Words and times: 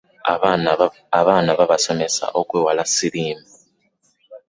Abaana 1.19 1.49
babasomese 1.59 2.25
okwewala 2.39 2.83
siriimu. 2.93 3.45